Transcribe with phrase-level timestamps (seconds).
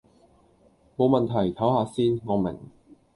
[0.95, 2.57] 無問題，抖下先，我明